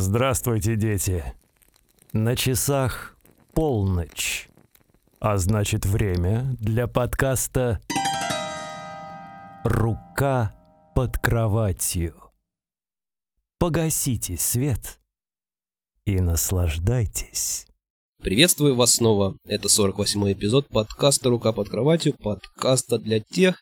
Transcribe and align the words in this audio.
Здравствуйте, 0.00 0.76
дети. 0.76 1.24
На 2.12 2.36
часах 2.36 3.16
полночь. 3.52 4.48
А 5.18 5.38
значит, 5.38 5.86
время 5.86 6.54
для 6.60 6.86
подкаста 6.86 7.80
«Рука 9.64 10.54
под 10.94 11.18
кроватью». 11.18 12.14
Погасите 13.58 14.36
свет 14.36 15.00
и 16.04 16.20
наслаждайтесь. 16.20 17.66
Приветствую 18.22 18.76
вас 18.76 18.92
снова. 18.92 19.36
Это 19.48 19.66
48-й 19.66 20.32
эпизод 20.32 20.68
подкаста 20.68 21.28
«Рука 21.28 21.52
под 21.52 21.70
кроватью», 21.70 22.14
подкаста 22.16 22.98
для 22.98 23.18
тех, 23.18 23.60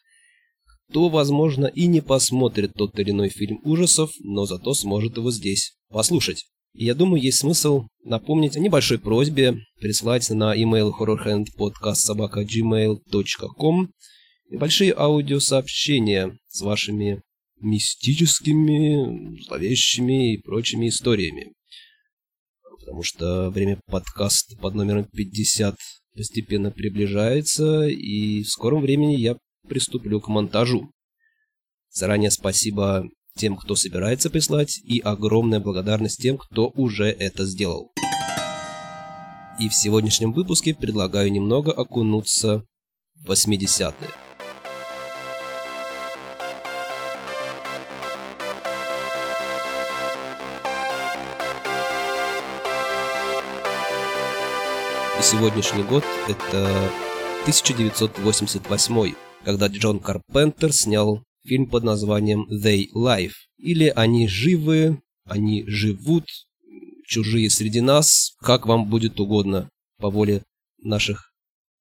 кто, 0.89 1.09
возможно, 1.09 1.67
и 1.67 1.87
не 1.87 2.01
посмотрит 2.01 2.73
тот 2.75 2.99
или 2.99 3.11
иной 3.11 3.29
фильм 3.29 3.61
ужасов, 3.65 4.11
но 4.21 4.47
зато 4.47 4.75
сможет 4.75 5.17
его 5.17 5.31
здесь 5.31 5.77
послушать. 5.91 6.47
Я 6.75 6.95
думаю, 6.95 7.23
есть 7.23 7.39
смысл 7.39 7.85
напомнить 8.05 8.57
о 8.57 8.61
небольшой 8.61 8.99
просьбе 8.99 9.57
прислать 9.81 10.29
на 10.31 10.55
email 10.55 10.93
horrorhandpodcast.gmail.com 10.99 13.91
небольшие 14.51 14.95
аудиосообщения 14.97 16.39
с 16.49 16.61
вашими 16.61 17.23
мистическими, 17.61 19.41
зловещими 19.43 20.35
и 20.35 20.43
прочими 20.43 20.89
историями. 20.89 21.53
Потому 22.79 23.03
что 23.03 23.51
время 23.51 23.81
подкаста 23.87 24.57
под 24.59 24.75
номером 24.75 25.07
50 25.07 25.75
постепенно 26.15 26.71
приближается, 26.71 27.89
и 27.89 28.43
в 28.43 28.49
скором 28.49 28.83
времени 28.83 29.17
я 29.17 29.37
приступлю 29.67 30.21
к 30.21 30.29
монтажу. 30.29 30.91
Заранее 31.91 32.31
спасибо 32.31 33.05
тем, 33.37 33.57
кто 33.57 33.75
собирается 33.75 34.31
прислать, 34.31 34.79
и 34.83 34.99
огромная 35.01 35.61
благодарность 35.61 36.21
тем, 36.21 36.39
кто 36.39 36.69
уже 36.75 37.07
это 37.07 37.45
сделал. 37.45 37.93
И 39.59 39.69
в 39.69 39.75
сегодняшнем 39.75 40.33
выпуске 40.33 40.75
предлагаю 40.75 41.33
немного 41.33 41.73
окунуться 41.73 42.65
в 43.15 43.31
80-е. 43.31 44.09
И 55.19 55.23
сегодняшний 55.23 55.83
год– 55.83 56.05
это 56.29 56.91
1988, 57.43 59.15
когда 59.47 59.69
Джон 59.69 60.01
Карпентер 60.01 60.73
снял 60.73 61.23
фильм 61.45 61.71
под 61.71 61.85
названием 61.85 62.49
They 62.51 62.87
Live. 62.93 63.35
Или 63.59 63.93
«Они 63.95 64.27
живы», 64.27 65.01
«Они 65.25 65.63
живут», 65.69 66.25
«Чужие 67.07 67.49
среди 67.49 67.81
нас», 67.81 68.35
как 68.41 68.67
вам 68.67 68.91
будет 68.91 69.21
угодно. 69.21 69.71
По 69.99 70.11
воле 70.11 70.43
наших 70.83 71.33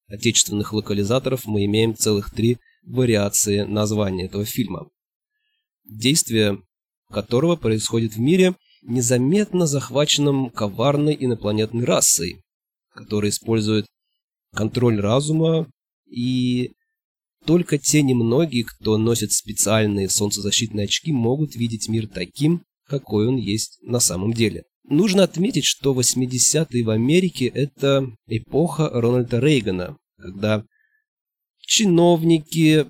отечественных 0.05 0.73
локализаторов 0.73 1.47
мы 1.47 1.65
имеем 1.65 1.95
целых 1.95 2.29
три 2.29 2.59
вариации 2.83 3.61
названия 3.61 4.25
этого 4.25 4.45
фильма. 4.45 4.87
Действие 5.85 6.61
которого 7.09 7.55
происходит 7.55 8.13
в 8.13 8.19
мире, 8.19 8.53
незаметно 8.83 9.65
захваченном 9.65 10.51
коварной 10.51 11.17
инопланетной 11.19 11.85
расой, 11.85 12.43
которая 12.93 13.31
использует 13.31 13.87
контроль 14.53 14.99
разума 15.01 15.67
и 16.05 16.74
только 17.45 17.77
те 17.77 18.01
немногие, 18.01 18.63
кто 18.63 18.97
носит 18.97 19.31
специальные 19.31 20.09
солнцезащитные 20.09 20.85
очки, 20.85 21.11
могут 21.11 21.55
видеть 21.55 21.87
мир 21.87 22.07
таким, 22.07 22.63
какой 22.87 23.27
он 23.27 23.37
есть 23.37 23.79
на 23.81 23.99
самом 23.99 24.33
деле. 24.33 24.63
Нужно 24.87 25.23
отметить, 25.23 25.65
что 25.65 25.93
80-е 25.99 26.83
в 26.83 26.89
Америке– 26.89 27.45
это 27.53 28.07
эпоха 28.27 28.89
Рональда 28.89 29.39
Рейгана, 29.39 29.97
когда 30.17 30.63
чиновники 31.59 32.85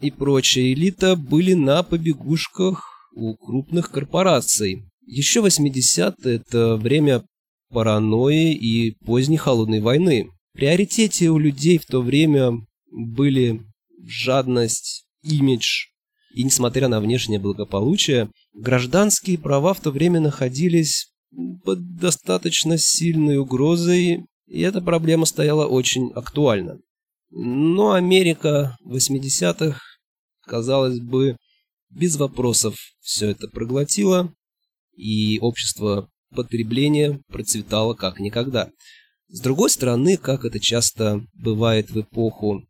и 0.00 0.10
прочая 0.10 0.72
элита 0.72 1.16
были 1.16 1.54
на 1.54 1.82
побегушках 1.82 2.84
у 3.14 3.34
крупных 3.34 3.90
корпораций. 3.90 4.84
Еще 5.06 5.40
80-е– 5.40 6.14
это 6.36 6.76
время 6.76 7.24
паранойи 7.70 8.54
и 8.54 8.96
поздней 9.04 9.36
холодной 9.36 9.80
войны. 9.80 10.28
Приоритете 10.52 11.30
у 11.30 11.38
людей 11.38 11.78
в 11.78 11.86
то 11.86 12.02
время 12.02 12.52
были 12.90 13.62
жадность, 14.04 15.06
имидж. 15.22 15.86
И 16.34 16.42
несмотря 16.44 16.88
на 16.88 17.00
внешнее 17.00 17.38
благополучие, 17.38 18.30
гражданские 18.54 19.38
права 19.38 19.74
в 19.74 19.80
то 19.80 19.90
время 19.90 20.20
находились 20.20 21.12
под 21.64 21.96
достаточно 21.96 22.78
сильной 22.78 23.38
угрозой, 23.38 24.26
и 24.46 24.60
эта 24.60 24.80
проблема 24.80 25.26
стояла 25.26 25.66
очень 25.66 26.10
актуальна. 26.14 26.78
Но 27.30 27.92
Америка 27.92 28.76
80-х, 28.86 29.80
казалось 30.44 31.00
бы, 31.00 31.36
без 31.88 32.16
вопросов 32.16 32.76
все 33.00 33.30
это 33.30 33.48
проглотила, 33.48 34.32
и 34.96 35.38
общество 35.40 36.08
потребления 36.34 37.20
процветало 37.28 37.94
как 37.94 38.20
никогда. 38.20 38.70
С 39.28 39.40
другой 39.40 39.70
стороны, 39.70 40.16
как 40.16 40.44
это 40.44 40.58
часто 40.58 41.24
бывает 41.34 41.90
в 41.90 42.00
эпоху 42.00 42.64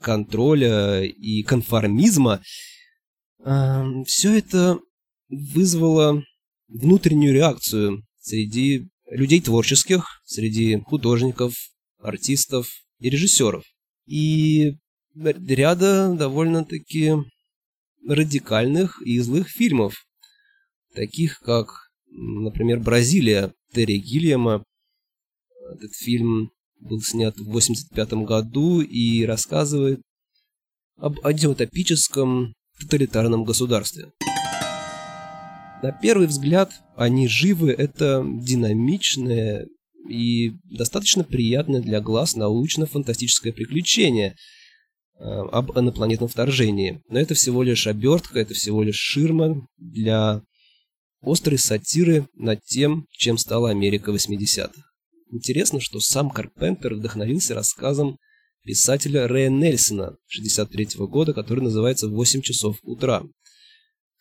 контроля 0.00 1.02
и 1.04 1.42
конформизма, 1.42 2.42
все 3.38 4.38
это 4.38 4.78
вызвало 5.28 6.22
внутреннюю 6.68 7.34
реакцию 7.34 8.04
среди 8.20 8.88
людей 9.10 9.40
творческих, 9.40 10.20
среди 10.24 10.80
художников, 10.80 11.54
артистов 11.98 12.68
и 12.98 13.10
режиссеров. 13.10 13.64
И 14.06 14.76
ряда 15.14 16.14
довольно-таки 16.14 17.14
радикальных 18.06 19.02
и 19.02 19.18
злых 19.18 19.48
фильмов, 19.48 20.06
таких 20.94 21.40
как, 21.40 21.90
например, 22.10 22.80
«Бразилия» 22.80 23.52
Терри 23.72 23.98
Гильяма. 23.98 24.64
Этот 25.72 25.94
фильм 25.94 26.50
был 26.80 27.00
снят 27.00 27.34
в 27.36 27.48
1985 27.48 28.26
году 28.26 28.80
и 28.80 29.24
рассказывает 29.24 30.00
об 30.96 31.18
адиотопическом 31.24 32.54
тоталитарном 32.80 33.44
государстве. 33.44 34.12
На 35.82 35.92
первый 35.92 36.26
взгляд, 36.26 36.72
они 36.96 37.28
живы, 37.28 37.70
это 37.70 38.24
динамичное 38.26 39.66
и 40.08 40.52
достаточно 40.64 41.22
приятное 41.22 41.80
для 41.80 42.00
глаз 42.00 42.34
научно-фантастическое 42.34 43.52
приключение 43.52 44.34
э, 45.18 45.24
об 45.24 45.78
инопланетном 45.78 46.28
вторжении. 46.28 47.00
Но 47.08 47.20
это 47.20 47.34
всего 47.34 47.62
лишь 47.62 47.86
обертка, 47.86 48.40
это 48.40 48.54
всего 48.54 48.82
лишь 48.82 48.96
ширма 48.96 49.66
для 49.76 50.42
острой 51.22 51.58
сатиры 51.58 52.26
над 52.34 52.62
тем, 52.64 53.06
чем 53.10 53.38
стала 53.38 53.70
Америка 53.70 54.10
80-х. 54.10 54.87
Интересно, 55.30 55.80
что 55.80 56.00
сам 56.00 56.30
Карпентер 56.30 56.94
вдохновился 56.94 57.54
рассказом 57.54 58.18
писателя 58.64 59.28
Рэя 59.28 59.50
Нельсона 59.50 60.16
63 60.26 60.96
-го 60.96 61.06
года, 61.06 61.34
который 61.34 61.60
называется 61.60 62.08
«Восемь 62.08 62.40
часов 62.40 62.78
утра», 62.82 63.22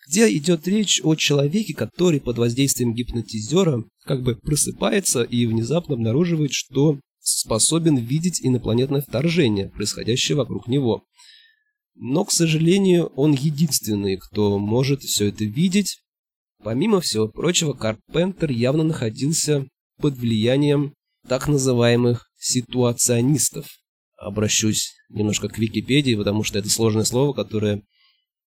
где 0.08 0.31
идет 0.36 0.68
речь 0.68 1.02
о 1.04 1.16
человеке, 1.16 1.74
который 1.74 2.20
под 2.20 2.38
воздействием 2.38 2.94
гипнотизера 2.94 3.84
как 4.06 4.22
бы 4.24 4.36
просыпается 4.36 5.24
и 5.24 5.46
внезапно 5.46 5.96
обнаруживает, 5.96 6.52
что 6.54 7.00
способен 7.20 7.98
видеть 7.98 8.40
инопланетное 8.42 9.02
вторжение, 9.02 9.70
происходящее 9.70 10.38
вокруг 10.38 10.68
него. 10.68 11.04
Но, 11.96 12.24
к 12.24 12.31
сожалению, 12.31 13.08
он 13.16 13.34
единственный, 13.34 14.18
кто 14.18 14.60
может 14.60 15.02
все 15.02 15.28
это 15.28 15.44
видеть. 15.44 16.00
Помимо 16.64 17.02
всего 17.02 17.28
прочего, 17.28 17.74
Карпентер 17.74 18.52
явно 18.52 18.84
находился 18.84 19.68
под 19.98 20.16
влиянием 20.18 20.94
так 21.28 21.48
называемых 21.48 22.30
ситуационистов. 22.38 23.68
Обращусь 24.18 24.94
немножко 25.10 25.48
к 25.48 25.58
Википедии, 25.58 26.16
потому 26.16 26.44
что 26.44 26.60
это 26.60 26.70
сложное 26.70 27.04
слово, 27.04 27.34
которое 27.34 27.84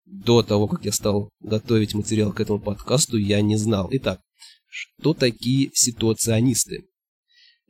до 0.05 0.43
того, 0.43 0.67
как 0.67 0.85
я 0.85 0.93
стал 0.93 1.31
готовить 1.41 1.95
материал 1.95 2.33
к 2.33 2.41
этому 2.41 2.61
подкасту, 2.61 3.17
я 3.17 3.41
не 3.41 3.57
знал. 3.57 3.89
Итак, 3.93 4.21
что 4.69 5.15
такие 5.15 5.71
ситуационисты? 5.75 6.85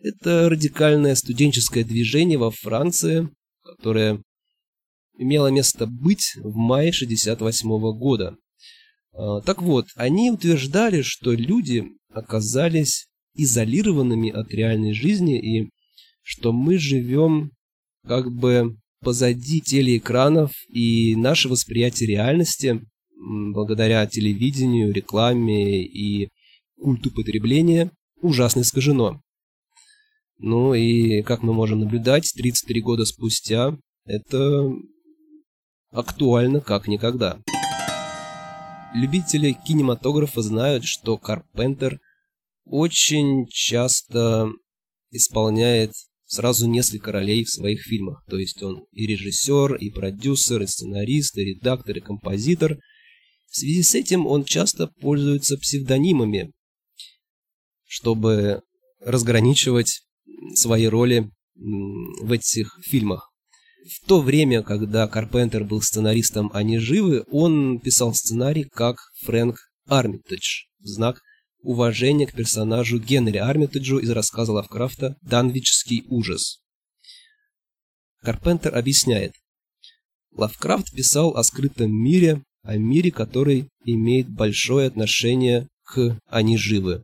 Это 0.03 0.49
радикальное 0.49 1.15
студенческое 1.15 1.85
движение 1.85 2.39
во 2.39 2.51
Франции, 2.51 3.29
которое 3.63 4.23
имело 5.19 5.49
место 5.49 5.87
быть 5.87 6.33
в 6.37 6.57
мае 6.57 6.93
68 6.93 7.69
года. 7.99 8.37
А, 9.13 9.43
так 9.43 9.61
вот, 9.61 9.89
они 9.97 10.31
утверждали, 10.31 11.03
что 11.03 11.33
люди 11.33 11.85
оказались 12.09 13.10
изолированными 13.43 14.31
от 14.31 14.53
реальной 14.53 14.93
жизни 14.93 15.39
и 15.39 15.71
что 16.23 16.53
мы 16.53 16.79
живем 16.79 17.51
как 18.07 18.31
бы 18.31 18.77
позади 19.01 19.61
телеэкранов 19.61 20.53
и 20.69 21.17
наше 21.17 21.49
восприятие 21.49 22.09
реальности 22.09 22.81
благодаря 23.21 24.07
телевидению, 24.07 24.93
рекламе 24.93 25.85
и 25.85 26.29
культу 26.81 27.11
потребления 27.11 27.91
ужасно 28.23 28.61
искажено. 28.61 29.21
Ну 30.39 30.75
и, 30.75 31.23
как 31.23 31.43
мы 31.43 31.53
можем 31.53 31.81
наблюдать, 31.81 32.33
33 32.35 32.81
года 32.81 33.05
спустя 33.05 33.77
это 34.07 34.73
актуально 35.93 36.61
как 36.61 36.89
никогда. 36.89 37.39
Любители 38.95 39.53
кинематографа 39.53 40.43
знают, 40.43 40.85
что 40.85 41.19
Карпентер 41.19 42.01
очень 42.65 43.47
часто 43.49 44.49
исполняет 45.11 45.93
сразу 46.27 46.69
несколько 46.69 47.11
ролей 47.11 47.45
в 47.45 47.51
своих 47.51 47.83
фильмах. 47.83 48.25
То 48.29 48.39
есть 48.39 48.63
он 48.63 48.85
и 48.93 49.07
режиссер, 49.07 49.75
и 49.75 49.91
продюсер, 49.91 50.63
и 50.63 50.67
сценарист, 50.67 51.37
и 51.37 51.45
редактор, 51.45 51.97
и 51.97 52.01
композитор. 52.01 52.79
В 53.49 53.57
связи 53.57 53.83
с 53.83 53.95
этим 53.95 54.27
он 54.27 54.45
часто 54.45 54.87
пользуется 54.87 55.57
псевдонимами, 55.57 56.53
чтобы 57.85 58.63
разграничивать 59.01 60.03
свои 60.55 60.87
роли 60.87 61.29
в 61.57 62.31
этих 62.31 62.79
фильмах. 62.83 63.33
В 64.03 64.07
то 64.07 64.21
время, 64.21 64.63
когда 64.63 65.09
Карпентер 65.09 65.65
был 65.65 65.83
сценаристом 65.83 66.51
«Они 66.53 66.79
живы», 66.79 67.25
он 67.31 67.81
писал 67.81 68.15
сценарий 68.15 68.65
как 68.65 68.99
Фрэнк 69.23 69.59
Армитедж 69.87 70.67
в 70.79 70.87
знак 70.87 71.21
уважения 71.63 72.27
к 72.27 72.35
персонажу 72.35 72.99
Генри 72.99 73.39
Армитеджу 73.39 73.99
из 73.99 74.11
рассказа 74.11 74.53
Лавкрафта 74.53 75.17
«Данвичский 75.23 76.05
ужас». 76.09 76.61
Карпентер 78.23 78.77
объясняет, 78.77 79.33
Лавкрафт 80.33 80.93
писал 80.93 81.37
о 81.37 81.43
скрытом 81.43 81.93
мире, 81.93 82.43
о 82.63 82.77
мире, 82.77 83.11
который 83.11 83.69
имеет 83.85 84.29
большое 84.29 84.87
отношение 84.87 85.69
к 85.85 86.19
«Они 86.29 86.57
живы». 86.57 87.03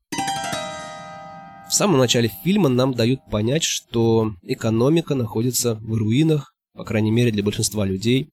В 1.69 1.73
самом 1.73 1.99
начале 1.99 2.31
фильма 2.45 2.69
нам 2.69 2.95
дают 2.95 3.21
понять, 3.29 3.65
что 3.65 4.35
экономика 4.43 5.17
находится 5.17 5.75
в 5.75 5.95
руинах, 5.95 6.55
по 6.75 6.85
крайней 6.85 7.11
мере 7.11 7.33
для 7.33 7.43
большинства 7.43 7.85
людей. 7.85 8.31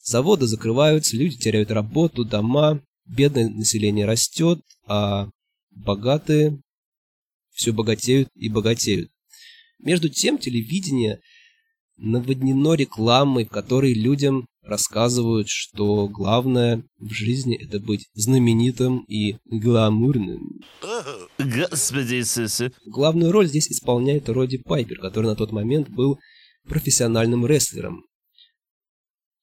Заводы 0.00 0.46
закрываются, 0.46 1.16
люди 1.16 1.36
теряют 1.36 1.72
работу, 1.72 2.24
дома, 2.24 2.80
бедное 3.06 3.48
население 3.48 4.06
растет, 4.06 4.60
а 4.86 5.28
богатые 5.74 6.60
все 7.52 7.72
богатеют 7.72 8.28
и 8.34 8.48
богатеют. 8.48 9.10
Между 9.78 10.08
тем 10.08 10.38
телевидение 10.38 11.20
наводнено 11.96 12.74
рекламой, 12.74 13.44
в 13.44 13.50
которой 13.50 13.94
людям 13.94 14.46
рассказывают, 14.62 15.48
что 15.48 16.08
главное 16.08 16.82
в 16.98 17.12
жизни 17.12 17.56
это 17.56 17.78
быть 17.80 18.08
знаменитым 18.14 19.04
и 19.04 19.36
гламурным. 19.44 20.62
Господи 21.38 22.14
Иисусе. 22.14 22.72
Главную 22.86 23.30
роль 23.30 23.46
здесь 23.46 23.68
исполняет 23.68 24.28
Роди 24.28 24.58
Пайпер, 24.58 24.98
который 25.00 25.26
на 25.26 25.36
тот 25.36 25.52
момент 25.52 25.90
был 25.90 26.18
профессиональным 26.66 27.46
рестлером. 27.46 28.04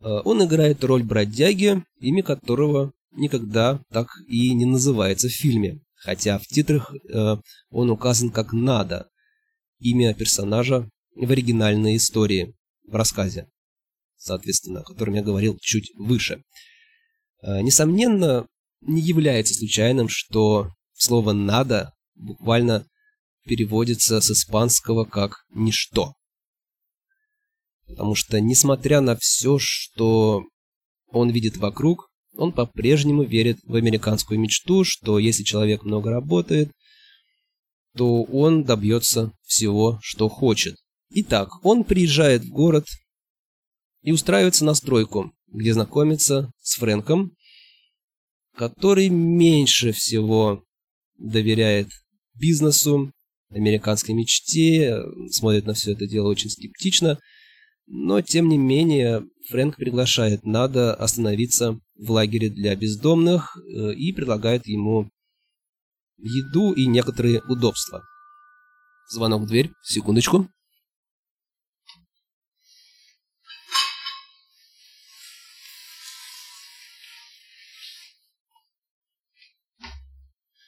Э, 0.01 0.21
он 0.25 0.43
играет 0.43 0.83
роль 0.83 1.03
бродяги, 1.03 1.83
имя 1.99 2.23
которого 2.23 2.91
никогда 3.11 3.79
так 3.91 4.07
и 4.27 4.53
не 4.53 4.65
называется 4.65 5.27
в 5.27 5.33
фильме, 5.33 5.81
хотя 6.01 6.39
в 6.39 6.47
титрах 6.47 6.93
э, 6.93 7.37
он 7.69 7.89
указан 7.91 8.31
как 8.31 8.53
Нада, 8.53 9.07
имя 9.79 10.13
персонажа 10.13 10.89
в 11.15 11.31
оригинальной 11.31 11.97
истории, 11.97 12.55
в 12.87 12.95
рассказе, 12.95 13.47
соответственно, 14.17 14.81
о 14.81 14.83
котором 14.83 15.13
я 15.13 15.21
говорил 15.21 15.57
чуть 15.61 15.91
выше. 15.95 16.43
Э, 17.43 17.61
несомненно, 17.61 18.47
не 18.81 19.01
является 19.01 19.53
случайным, 19.53 20.09
что 20.09 20.71
слово 20.93 21.33
«надо» 21.33 21.93
буквально 22.15 22.87
переводится 23.45 24.21
с 24.21 24.31
испанского 24.31 25.05
как 25.05 25.45
«ничто». 25.49 26.15
Потому 27.85 28.15
что, 28.15 28.39
несмотря 28.39 29.01
на 29.01 29.15
все, 29.17 29.57
что 29.59 30.43
он 31.11 31.29
видит 31.29 31.57
вокруг, 31.57 32.10
он 32.35 32.51
по-прежнему 32.53 33.23
верит 33.23 33.59
в 33.63 33.75
американскую 33.75 34.39
мечту, 34.39 34.83
что 34.83 35.19
если 35.19 35.43
человек 35.43 35.83
много 35.83 36.09
работает, 36.09 36.71
то 37.95 38.23
он 38.23 38.63
добьется 38.63 39.33
всего, 39.43 39.99
что 40.01 40.29
хочет. 40.29 40.75
Итак, 41.09 41.49
он 41.63 41.83
приезжает 41.83 42.43
в 42.43 42.49
город 42.49 42.85
и 44.01 44.11
устраивается 44.11 44.63
на 44.63 44.73
стройку, 44.73 45.33
где 45.47 45.73
знакомится 45.73 46.51
с 46.61 46.75
Фрэнком, 46.77 47.33
который 48.55 49.09
меньше 49.09 49.91
всего 49.91 50.63
доверяет 51.17 51.89
бизнесу, 52.33 53.11
американской 53.49 54.15
мечте, 54.15 55.03
смотрит 55.29 55.65
на 55.65 55.73
все 55.73 55.91
это 55.91 56.07
дело 56.07 56.29
очень 56.29 56.49
скептично– 56.49 57.19
но, 57.93 58.21
тем 58.21 58.47
не 58.47 58.57
менее, 58.57 59.27
Фрэнк 59.49 59.75
приглашает 59.75 60.45
Нада 60.45 60.93
остановиться 60.95 61.77
в 61.95 62.11
лагере 62.11 62.49
для 62.49 62.73
бездомных 62.73 63.57
э, 63.57 63.93
и 63.93 64.13
предлагает 64.13 64.65
ему 64.65 65.09
еду 66.17 66.71
и 66.71 66.85
некоторые 66.85 67.41
удобства. 67.49 68.01
Звонок 69.09 69.41
в 69.41 69.47
дверь. 69.47 69.71
Секундочку. 69.83 70.47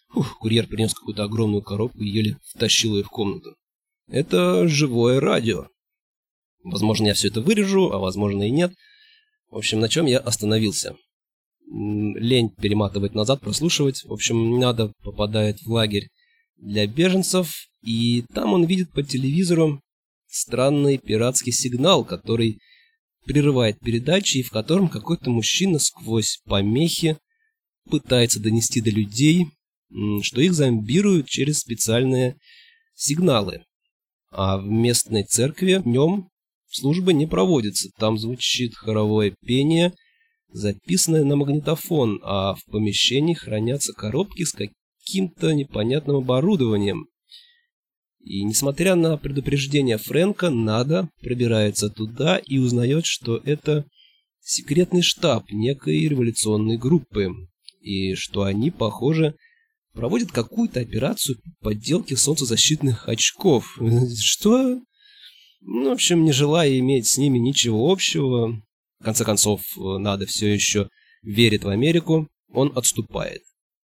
Фух, 0.10 0.40
курьер 0.40 0.68
принес 0.68 0.94
какую-то 0.94 1.24
огромную 1.24 1.62
коробку 1.62 2.00
и 2.00 2.10
еле 2.10 2.38
втащил 2.54 2.98
ее 2.98 3.04
в 3.04 3.10
комнату. 3.10 3.56
Это 4.08 4.68
живое 4.68 5.22
радио. 5.22 5.70
Возможно, 6.63 7.07
я 7.07 7.13
все 7.13 7.27
это 7.27 7.42
вырежу, 7.42 7.92
а 7.92 8.00
возможно 8.00 8.44
и 8.44 8.51
нет. 8.51 8.74
В 9.50 9.58
общем, 9.58 9.79
на 9.79 9.89
чем 9.89 10.05
я 10.05 10.20
остановился. 10.20 10.96
Лень 11.70 12.50
перематывать 12.50 13.13
назад, 13.13 13.41
прослушивать. 13.41 14.03
В 14.03 14.13
общем, 14.13 14.60
надо 14.60 14.91
попадает 15.03 15.62
в 15.62 15.72
лагерь 15.72 16.10
для 16.58 16.88
беженцев, 16.88 17.67
и 17.84 18.24
там 18.34 18.53
он 18.53 18.65
видит 18.65 18.91
по 18.91 19.03
телевизору 19.03 19.82
странный 20.27 20.98
пиратский 20.98 21.51
сигнал, 21.51 22.05
который 22.05 22.60
прерывает 23.25 23.79
передачи, 23.79 24.38
и 24.38 24.43
в 24.43 24.51
котором 24.51 24.89
какой-то 24.89 25.29
мужчина 25.29 25.79
сквозь 25.79 26.39
помехи 26.46 27.17
пытается 27.89 28.39
донести 28.39 28.82
до 28.82 28.89
людей, 28.89 29.48
что 30.22 30.41
их 30.41 30.53
зомбируют 30.53 31.27
через 31.27 31.60
специальные 31.60 32.38
сигналы. 32.96 33.63
А 34.32 34.58
в 34.58 34.65
местной 34.65 35.24
церкви 35.24 35.82
днем 35.84 36.29
Служба 36.74 37.13
не 37.13 37.27
проводится, 37.27 37.89
там 38.00 38.18
звучит 38.18 38.74
хоровое 38.74 39.36
пение, 39.46 39.94
записанное 40.50 41.24
на 41.24 41.36
магнитофон, 41.36 42.20
а 42.24 42.56
в 42.56 42.65
помещении 42.65 43.36
хранятся 43.36 43.94
коробки 43.94 44.44
с 44.44 44.53
каким-то 44.53 45.53
непонятным 45.53 46.15
оборудованием. 46.15 47.06
И 48.22 48.44
несмотря 48.44 48.96
на 48.96 49.18
предупреждение 49.18 50.00
Фрэнка, 50.00 50.50
Нада 50.50 51.10
пробирается 51.22 51.89
туда 51.89 52.38
и 52.38 52.58
узнает, 52.58 53.06
что 53.06 53.39
это 53.46 53.86
секретный 54.42 55.03
штаб 55.03 55.51
некой 55.51 56.08
революционной 56.08 56.77
группы, 56.77 57.30
и 57.82 58.15
что 58.15 58.44
они, 58.44 58.72
похоже, 58.72 59.36
проводят 59.94 60.32
какую-то 60.32 60.80
операцию 60.80 61.38
по 61.38 61.70
подделке 61.70 62.18
солнцезащитных 62.18 63.08
очков. 63.08 63.77
Что? 64.20 64.82
Ну, 65.65 65.89
в 65.89 65.93
общем, 65.93 66.25
не 66.25 66.34
желая 66.34 66.77
иметь 66.79 67.08
с 67.08 67.17
ними 67.17 67.38
ничего 67.38 67.89
общего, 67.89 68.62
в 69.00 69.03
конце 69.03 69.24
концов, 69.24 69.62
э, 69.77 69.98
надо 69.98 70.25
все 70.25 70.53
еще 70.53 70.89
верит 71.22 71.63
в 71.63 71.70
Америку, 71.70 72.27
он 72.51 72.72
отступает. 72.75 73.41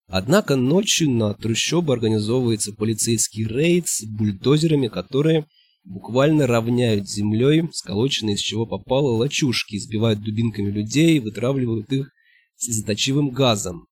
Однако 0.07 0.55
ночью 0.55 1.09
на 1.09 1.33
трущобы 1.33 1.93
организовывается 1.93 2.73
полицейский 2.73 3.45
рейд 3.45 3.87
с 3.87 4.03
бульдозерами, 4.05 4.87
которые 4.87 5.45
буквально 5.85 6.47
равняют 6.47 7.07
землей 7.07 7.69
сколоченные 7.71 8.35
из 8.35 8.41
чего 8.41 8.65
попало 8.65 9.15
лачушки, 9.15 9.75
избивают 9.75 10.21
дубинками 10.21 10.71
людей, 10.71 11.19
вытравливают 11.19 11.91
их 11.93 12.11
слезоточивым 12.57 13.29
газом. 13.29 13.87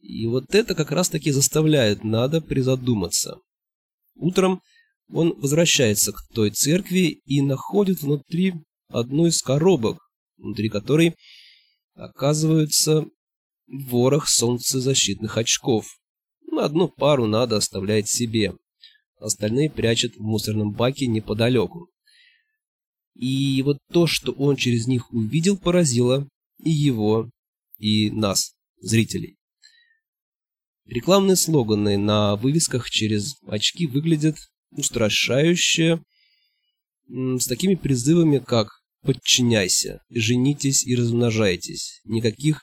И 0.00 0.26
вот 0.26 0.54
это 0.54 0.74
как 0.74 0.92
раз 0.92 1.08
таки 1.08 1.32
заставляет 1.32 2.04
надо 2.04 2.40
призадуматься. 2.40 3.38
Утром 4.14 4.60
он 5.12 5.34
возвращается 5.38 6.12
к 6.12 6.22
той 6.32 6.50
церкви 6.50 7.20
и 7.24 7.42
находит 7.42 8.02
внутри 8.02 8.54
одну 8.88 9.26
из 9.26 9.42
коробок, 9.42 9.98
внутри 10.36 10.68
которой 10.68 11.14
оказывается 11.94 13.04
ворох 13.66 14.28
солнцезащитных 14.28 15.36
очков. 15.36 15.86
На 16.50 16.64
одну 16.64 16.88
пару 16.88 17.26
надо 17.26 17.56
оставлять 17.56 18.08
себе, 18.08 18.54
остальные 19.18 19.70
прячет 19.70 20.16
в 20.16 20.20
мусорном 20.20 20.72
баке 20.72 21.06
неподалеку. 21.06 21.88
И 23.14 23.62
вот 23.62 23.78
то, 23.92 24.06
что 24.06 24.32
он 24.32 24.56
через 24.56 24.86
них 24.86 25.12
увидел, 25.12 25.56
поразило 25.56 26.28
и 26.58 26.70
его, 26.70 27.28
и 27.78 28.10
нас, 28.10 28.54
зрителей. 28.80 29.36
Рекламные 30.86 31.36
слоганы 31.36 31.98
на 31.98 32.36
вывесках 32.36 32.90
через 32.90 33.36
очки 33.46 33.86
выглядят 33.86 34.36
устрашающе, 34.70 36.02
с 37.08 37.46
такими 37.46 37.74
призывами, 37.74 38.38
как 38.38 38.68
«подчиняйся», 39.02 40.02
«женитесь 40.10 40.86
и 40.86 40.94
размножайтесь», 40.94 42.00
никаких 42.04 42.62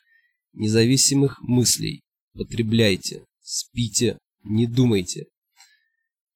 независимых 0.54 1.42
мыслей, 1.42 2.04
«потребляйте», 2.34 3.26
«спите», 3.42 4.18
«не 4.44 4.68
думайте». 4.68 5.26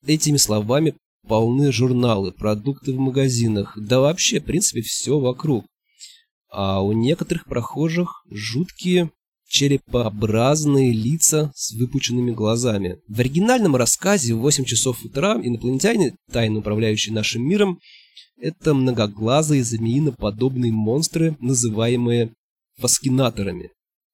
Этими 0.06 0.38
словами 0.38 0.96
полны 1.28 1.72
журналы, 1.72 2.32
продукты 2.32 2.94
в 2.94 2.98
магазинах, 2.98 3.78
да 3.78 4.00
вообще, 4.00 4.40
в 4.40 4.46
принципе, 4.46 4.82
все 4.82 5.20
вокруг. 5.20 5.66
А 6.50 6.82
у 6.82 6.92
некоторых 6.92 7.46
прохожих 7.46 8.26
жуткие 8.30 9.12
черепообразные 9.52 10.94
лица 10.94 11.52
с 11.56 11.74
выпученными 11.74 12.32
глазами. 12.32 13.00
В 13.10 13.20
оригинальном 13.20 13.76
рассказе 13.76 14.34
в 14.34 14.40
8 14.40 14.64
часов 14.64 15.04
утра 15.04 15.36
инопланетяне, 15.36 16.16
тайно 16.32 16.60
управляющие 16.60 17.14
нашим 17.14 17.44
миром, 17.44 17.78
это 18.38 18.74
многоглазые 18.74 19.66
змеиноподобные 19.66 20.72
монстры, 20.72 21.36
называемые 21.42 22.34
фаскинаторами. 22.78 23.72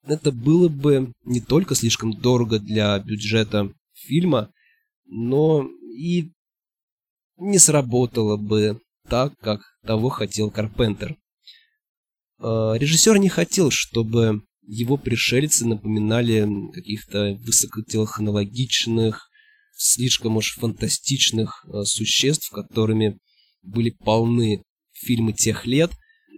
Это 0.07 0.31
было 0.31 0.69
бы 0.69 1.13
не 1.23 1.39
только 1.39 1.75
слишком 1.75 2.13
дорого 2.13 2.57
для 2.57 2.97
бюджета 2.97 3.71
фильма, 3.93 4.49
но 5.05 5.67
и 5.95 6.31
не 7.37 7.59
сработало 7.59 8.37
бы 8.37 8.81
так, 9.07 9.37
как 9.39 9.61
того 9.85 10.09
хотел 10.09 10.49
Карпентер. 10.49 11.15
А, 12.39 12.73
режиссер 12.73 13.19
не 13.19 13.29
хотел, 13.29 13.69
чтобы 13.69 14.41
его 14.67 14.97
пришельцы 14.97 15.65
напоминали 15.65 16.45
каких-то 16.73 17.39
высокотехнологичных, 17.39 19.29
слишком 19.75 20.35
уж 20.37 20.57
фантастичных 20.57 21.65
а, 21.65 21.85
существ, 21.85 22.49
которыми 22.51 23.17
были 23.61 23.91
полны 23.91 24.63
фильмы 24.91 25.31
тех 25.33 25.65
лет. 25.65 25.91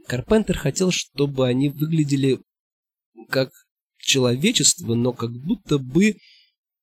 Карпентер 0.08 0.58
хотел, 0.58 0.92
чтобы 0.92 1.48
они 1.48 1.70
выглядели 1.70 2.40
как 3.30 3.50
человечество, 3.98 4.94
но 4.94 5.12
как 5.12 5.32
будто 5.32 5.80
бы 5.80 6.18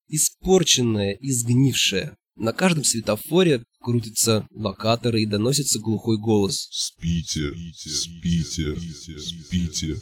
испорченное, 0.09 1.13
изгнившее. 1.13 2.17
На 2.37 2.53
каждом 2.53 2.83
светофоре 2.83 3.63
крутятся 3.79 4.47
локаторы 4.51 5.23
и 5.23 5.25
доносится 5.25 5.79
глухой 5.79 6.19
голос. 6.19 6.67
Спите, 6.71 7.51
спите, 7.73 8.75
спите. 9.19 9.95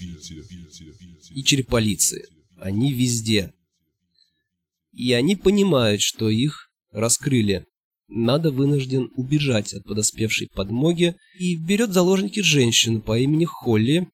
И 1.33 1.43
череполиции. 1.43 2.25
Они 2.57 2.91
везде. 2.91 3.53
И 4.91 5.13
они 5.13 5.37
понимают, 5.37 6.01
что 6.01 6.29
их 6.29 6.69
раскрыли. 6.91 7.65
Надо 8.09 8.51
вынужден 8.51 9.11
убежать 9.15 9.73
от 9.73 9.83
подоспевшей 9.85 10.49
подмоги 10.53 11.15
и 11.39 11.55
берет 11.55 11.91
заложники 11.93 12.41
женщину 12.41 13.01
по 13.01 13.17
имени 13.17 13.45
Холли, 13.45 14.09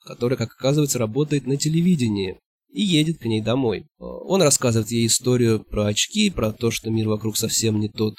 которая, 0.00 0.38
как 0.38 0.52
оказывается, 0.52 0.98
работает 0.98 1.46
на 1.46 1.58
телевидении 1.58 2.38
и 2.76 2.82
едет 2.82 3.18
к 3.18 3.24
ней 3.24 3.40
домой. 3.40 3.86
Он 3.98 4.42
рассказывает 4.42 4.90
ей 4.90 5.06
историю 5.06 5.64
про 5.64 5.86
очки, 5.86 6.28
про 6.28 6.52
то, 6.52 6.70
что 6.70 6.90
мир 6.90 7.08
вокруг 7.08 7.38
совсем 7.38 7.80
не 7.80 7.88
тот, 7.88 8.16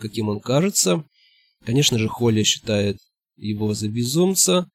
каким 0.00 0.28
он 0.28 0.38
кажется. 0.38 1.04
Конечно 1.64 1.98
же, 1.98 2.06
Холли 2.06 2.44
считает 2.44 2.98
его 3.34 3.74
за 3.74 3.88
безумца. 3.88 4.70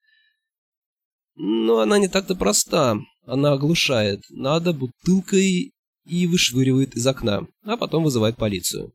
Но 1.36 1.80
она 1.80 1.98
не 1.98 2.10
так-то 2.10 2.36
проста. 2.36 2.98
Она 3.26 3.54
оглушает. 3.54 4.22
Надо 4.32 4.74
бутылкой 4.74 5.72
и 6.04 6.28
вышвыривает 6.28 6.96
из 6.96 7.08
окна, 7.08 7.48
а 7.64 7.78
потом 7.78 8.04
вызывает 8.04 8.36
полицию. 8.36 8.92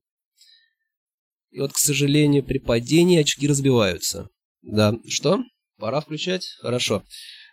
И 1.50 1.61
вот, 1.61 1.73
к 1.73 1.78
сожалению, 1.78 2.45
при 2.45 2.59
падении 2.59 3.19
очки 3.19 3.49
разбиваются. 3.49 4.28
Да, 4.61 4.99
что? 5.09 5.43
Пора 5.78 6.02
включать? 6.02 6.47
Хорошо. 6.61 7.02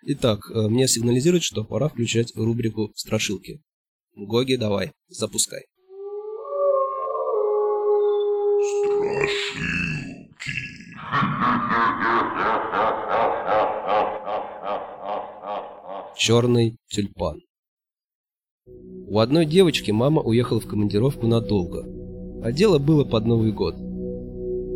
Итак, 0.05 0.49
э, 0.49 0.67
мне 0.67 0.87
сигнализирует, 0.87 1.43
что 1.43 1.63
пора 1.63 1.87
включать 1.87 2.35
рубрику 2.35 2.91
«Страшилки». 2.95 3.61
Гоги, 4.15 4.55
давай, 4.55 4.91
запускай. 5.07 5.63
Страшилки. 8.61 9.63
Черный 16.17 16.75
тюльпан. 16.89 17.41
У 18.65 19.19
одной 19.19 19.45
девочки 19.45 19.91
мама 19.91 20.21
уехала 20.21 20.59
в 20.59 20.67
командировку 20.67 21.27
надолго, 21.27 21.83
а 22.43 22.51
дело 22.51 22.77
было 22.77 23.03
под 23.03 23.25
Новый 23.25 23.51
год 23.51 23.75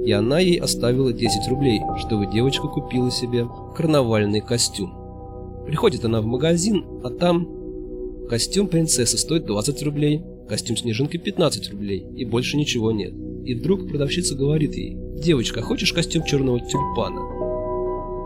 и 0.08 0.12
она 0.14 0.40
ей 0.40 0.58
оставила 0.58 1.12
10 1.12 1.50
рублей, 1.50 1.82
чтобы 1.98 2.28
девочка 2.28 2.70
купила 2.70 3.12
себе 3.12 3.46
карнавальный 3.76 4.40
костюм. 4.40 5.07
Приходит 5.68 6.06
она 6.06 6.22
в 6.22 6.26
магазин, 6.26 6.86
а 7.04 7.10
там 7.10 8.28
костюм 8.30 8.68
принцессы 8.68 9.18
стоит 9.18 9.46
20 9.46 9.84
рублей, 9.84 10.24
костюм 10.48 10.78
снежинки 10.78 11.18
15 11.18 11.72
рублей, 11.72 12.06
и 12.16 12.26
больше 12.26 12.58
ничего 12.58 12.92
нет. 12.92 13.14
И 13.46 13.54
вдруг 13.54 13.88
продавщица 13.88 14.36
говорит 14.36 14.74
ей, 14.76 14.98
«Девочка, 15.22 15.62
хочешь 15.62 15.94
костюм 15.94 16.24
черного 16.24 16.60
тюльпана?» 16.60 17.22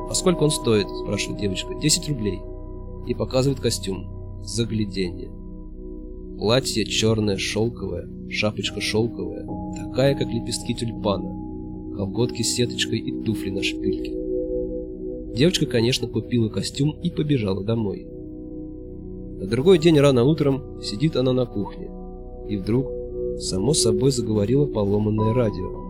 «А 0.10 0.14
сколько 0.14 0.44
он 0.44 0.52
стоит?»– 0.52 0.88
спрашивает 1.04 1.42
девочка. 1.42 1.74
«10 1.74 2.10
рублей». 2.10 2.40
И 3.08 3.16
показывает 3.16 3.60
костюм. 3.60 4.42
Загляденье. 4.44 5.32
Платье 6.38 6.86
черное, 6.86 7.38
шелковое, 7.38 8.08
шапочка 8.30 8.82
шелковая, 8.82 9.46
такая, 9.76 10.16
как 10.16 10.28
лепестки 10.28 10.74
тюльпана 10.74 11.42
колготки 11.96 12.42
с 12.42 12.56
сеточкой 12.56 13.00
и 13.00 13.24
туфли 13.24 13.50
на 13.50 13.62
шпильке. 13.62 14.21
Девочка, 15.34 15.66
конечно, 15.66 16.08
купила 16.08 16.50
костюм 16.50 16.92
и 17.02 17.10
побежала 17.10 17.64
домой. 17.64 18.06
На 19.40 19.48
другой 19.48 19.80
день 19.80 20.00
рано 20.00 20.24
утром 20.24 20.82
сидит 20.82 21.16
она 21.16 21.32
на 21.32 21.46
кухне, 21.46 21.90
и 22.50 22.58
вдруг 22.58 22.92
само 23.40 23.74
собой 23.74 24.12
заговорило 24.12 24.66
поломанное 24.66 25.34
радио. 25.34 25.82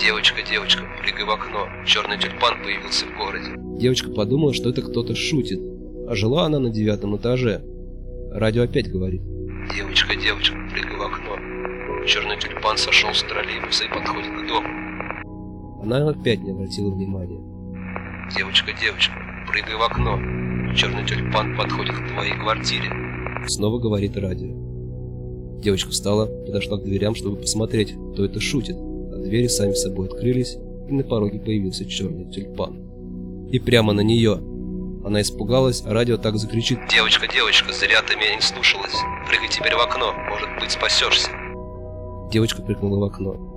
«Девочка, 0.00 0.42
девочка, 0.48 0.82
прыгай 1.02 1.24
в 1.24 1.30
окно, 1.30 1.66
черный 1.86 2.18
тюльпан 2.18 2.62
появился 2.62 3.06
в 3.06 3.16
городе». 3.16 3.80
Девочка 3.80 4.10
подумала, 4.10 4.52
что 4.52 4.70
это 4.70 4.82
кто-то 4.82 5.14
шутит, 5.14 5.60
а 6.08 6.14
жила 6.14 6.46
она 6.46 6.58
на 6.58 6.70
девятом 6.70 7.16
этаже. 7.16 7.62
Радио 8.32 8.64
опять 8.64 8.90
говорит. 8.90 9.22
«Девочка, 9.74 10.14
девочка, 10.16 10.56
прыгай 10.72 10.96
в 10.96 11.02
окно, 11.02 12.06
черный 12.06 12.38
тюльпан 12.38 12.76
сошел 12.76 13.14
с 13.14 13.22
троллейбуса 13.22 13.84
и 13.84 13.88
подходит 13.88 14.30
к 14.30 14.48
дому». 14.48 14.68
Она 15.82 16.08
опять 16.10 16.42
не 16.42 16.50
обратила 16.50 16.90
внимания. 16.90 17.57
«Девочка, 18.36 18.72
девочка, 18.78 19.14
прыгай 19.46 19.74
в 19.74 19.82
окно. 19.82 20.18
Черный 20.74 21.06
тюльпан 21.06 21.56
подходит 21.56 21.94
к 21.94 22.08
твоей 22.08 22.34
квартире». 22.34 22.90
Снова 23.46 23.78
говорит 23.78 24.18
радио. 24.18 24.52
Девочка 25.62 25.90
встала, 25.90 26.26
подошла 26.26 26.76
к 26.76 26.84
дверям, 26.84 27.14
чтобы 27.14 27.36
посмотреть, 27.36 27.94
кто 28.12 28.26
это 28.26 28.38
шутит. 28.38 28.76
А 28.76 29.16
двери 29.16 29.46
сами 29.46 29.72
собой 29.72 30.08
открылись, 30.08 30.58
и 30.88 30.92
на 30.92 31.04
пороге 31.04 31.38
появился 31.38 31.86
черный 31.86 32.30
тюльпан. 32.30 33.48
И 33.50 33.58
прямо 33.58 33.94
на 33.94 34.02
нее. 34.02 34.34
Она 35.06 35.22
испугалась, 35.22 35.82
а 35.86 35.94
радио 35.94 36.18
так 36.18 36.36
закричит. 36.36 36.80
«Девочка, 36.90 37.26
девочка, 37.32 37.72
зря 37.72 38.02
ты 38.02 38.14
меня 38.14 38.36
не 38.36 38.42
слушалась. 38.42 38.94
Прыгай 39.26 39.48
теперь 39.48 39.74
в 39.74 39.80
окно, 39.80 40.12
может 40.28 40.50
быть 40.60 40.70
спасешься». 40.70 41.30
Девочка 42.30 42.60
прыгнула 42.60 42.98
в 42.98 43.04
окно 43.04 43.47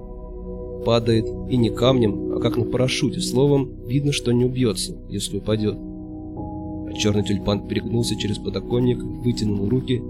падает, 0.83 1.25
и 1.49 1.57
не 1.57 1.69
камнем, 1.69 2.33
а 2.33 2.39
как 2.39 2.57
на 2.57 2.65
парашюте, 2.65 3.21
словом, 3.21 3.85
видно, 3.85 4.11
что 4.11 4.31
не 4.31 4.45
убьется, 4.45 4.97
если 5.09 5.37
упадет. 5.37 5.75
А 5.75 6.93
черный 6.93 7.23
тюльпан 7.23 7.67
перегнулся 7.67 8.15
через 8.15 8.37
подоконник, 8.37 9.01
вытянул 9.01 9.69
руки, 9.69 10.01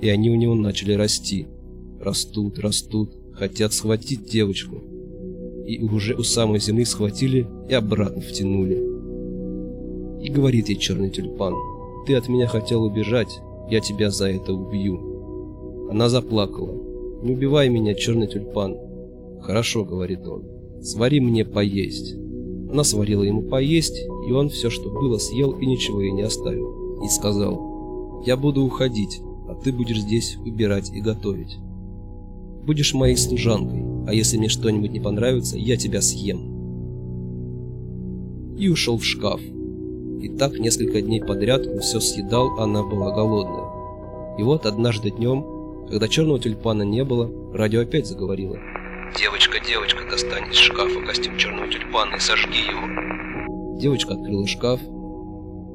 и 0.00 0.08
они 0.08 0.30
у 0.30 0.34
него 0.34 0.54
начали 0.54 0.92
расти. 0.92 1.46
Растут, 2.00 2.58
растут, 2.58 3.16
хотят 3.32 3.72
схватить 3.72 4.28
девочку. 4.28 4.82
И 5.66 5.82
уже 5.82 6.14
у 6.14 6.22
самой 6.22 6.60
земли 6.60 6.84
схватили 6.84 7.46
и 7.68 7.74
обратно 7.74 8.20
втянули. 8.20 8.82
И 10.22 10.30
говорит 10.30 10.68
ей 10.68 10.76
черный 10.76 11.10
тюльпан, 11.10 11.54
«Ты 12.06 12.14
от 12.14 12.28
меня 12.28 12.46
хотел 12.46 12.84
убежать, 12.84 13.40
я 13.70 13.80
тебя 13.80 14.10
за 14.10 14.28
это 14.28 14.52
убью». 14.52 15.88
Она 15.90 16.08
заплакала. 16.08 16.74
«Не 17.22 17.32
убивай 17.32 17.68
меня, 17.68 17.94
черный 17.94 18.26
тюльпан, 18.26 18.76
«Хорошо»,— 19.46 19.84
говорит 19.86 20.26
он,— 20.26 20.42
«свари 20.82 21.20
мне 21.20 21.44
поесть». 21.44 22.16
Она 22.68 22.82
сварила 22.82 23.22
ему 23.22 23.42
поесть, 23.42 23.96
и 24.26 24.32
он 24.32 24.48
все, 24.48 24.70
что 24.70 24.90
было, 24.90 25.18
съел 25.18 25.52
и 25.52 25.64
ничего 25.64 26.00
ей 26.00 26.10
не 26.10 26.22
оставил. 26.22 27.00
И 27.04 27.08
сказал, 27.08 28.24
«Я 28.26 28.36
буду 28.36 28.64
уходить, 28.64 29.20
а 29.48 29.54
ты 29.54 29.72
будешь 29.72 30.00
здесь 30.00 30.36
убирать 30.44 30.90
и 30.92 31.00
готовить. 31.00 31.58
Будешь 32.66 32.92
моей 32.92 33.16
служанкой, 33.16 33.84
а 34.08 34.12
если 34.12 34.36
мне 34.36 34.48
что-нибудь 34.48 34.90
не 34.90 34.98
понравится, 34.98 35.56
я 35.56 35.76
тебя 35.76 36.02
съем». 36.02 36.56
И 38.58 38.68
ушел 38.68 38.98
в 38.98 39.04
шкаф. 39.04 39.40
И 39.40 40.28
так 40.36 40.58
несколько 40.58 41.00
дней 41.02 41.20
подряд 41.20 41.68
он 41.68 41.78
все 41.78 42.00
съедал, 42.00 42.58
она 42.58 42.82
была 42.82 43.14
голодная. 43.14 44.36
И 44.38 44.42
вот 44.42 44.66
однажды 44.66 45.12
днем 45.12 45.86
Когда 45.88 46.08
черного 46.08 46.40
тюльпана 46.40 46.82
не 46.82 47.04
было, 47.04 47.30
радио 47.54 47.82
опять 47.82 48.08
заговорило. 48.08 48.56
«Девочка, 49.14 49.60
девочка, 49.64 50.04
достань 50.10 50.50
из 50.50 50.56
шкафа 50.56 51.00
костюм 51.00 51.38
черного 51.38 51.68
тюльпана 51.68 52.16
и 52.16 52.18
сожги 52.18 52.58
его!» 52.58 53.78
Девочка 53.78 54.14
открыла 54.14 54.46
шкаф. 54.46 54.80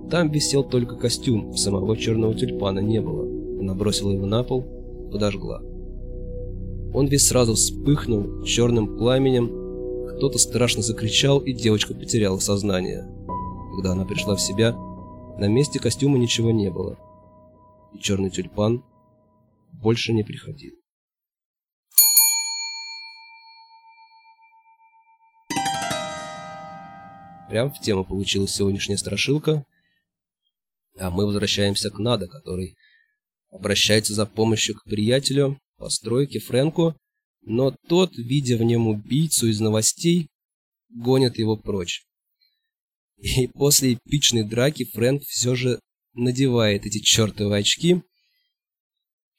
Там 0.10 0.30
висел 0.30 0.64
только 0.64 0.96
костюм, 0.96 1.56
самого 1.56 1.96
черного 1.96 2.36
тюльпана 2.36 2.80
не 2.80 3.00
было. 3.00 3.24
Она 3.60 3.74
бросила 3.74 4.12
его 4.12 4.26
на 4.26 4.44
пол, 4.44 4.64
подожгла. 5.12 5.62
Он 6.94 7.08
весь 7.08 7.28
сразу 7.28 7.54
вспыхнул 7.54 8.44
черным 8.44 8.98
пламенем, 8.98 9.62
кто-то 10.18 10.38
страшно 10.38 10.82
закричал, 10.82 11.40
и 11.40 11.54
девочка 11.54 11.94
потеряла 11.94 12.38
сознание. 12.40 13.08
Когда 13.76 13.94
она 13.94 14.06
пришла 14.06 14.36
в 14.36 14.42
себя, 14.42 14.76
на 15.38 15.48
месте 15.48 15.80
костюма 15.80 16.18
ничего 16.18 16.52
не 16.52 16.70
было. 16.70 16.98
И 17.94 18.00
черный 18.00 18.30
тюльпан 18.30 18.84
больше 19.72 20.12
не 20.12 20.24
приходил. 20.24 20.74
Прям 27.52 27.70
в 27.70 27.82
тему 27.82 28.06
получилась 28.06 28.54
сегодняшняя 28.54 28.96
страшилка. 28.96 29.66
А 30.98 31.12
мы 31.12 31.26
возвращаемся 31.26 31.90
к 31.90 32.00
Надо, 32.00 32.30
который 32.30 32.78
обращается 33.50 34.14
за 34.14 34.26
помощью 34.26 34.76
к 34.76 34.86
приятелю 34.86 35.60
по 35.76 35.90
стройке 35.90 36.40
Фрэнку, 36.40 36.96
но 37.42 37.76
тот, 37.90 38.16
видя 38.16 38.56
в 38.56 38.64
нем 38.64 38.88
убийцу 38.88 39.48
из 39.48 39.60
новостей, 39.60 40.30
гонит 40.88 41.40
его 41.40 41.58
прочь. 41.58 42.06
И 43.18 43.48
после 43.48 43.96
эпичной 43.96 44.48
драки 44.48 44.86
Фрэнк 44.86 45.22
все 45.24 45.54
же 45.54 45.82
надевает 46.14 46.86
эти 46.86 47.00
чертовы 47.02 47.58
очки. 47.58 48.02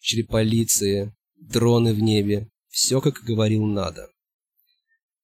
Череполиции, 0.01 1.15
дроны 1.37 1.95
в 1.95 2.03
небе, 2.03 2.51
все 2.69 3.01
как 3.01 3.23
говорил 3.25 3.65
надо. 3.65 4.12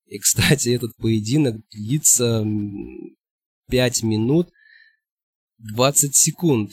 И, 0.09 0.19
кстати, 0.19 0.71
этот 0.71 0.97
поединок 0.97 1.57
длится 1.71 2.45
5 3.69 4.03
минут 4.05 4.50
20 5.59 6.17
секунд. 6.17 6.73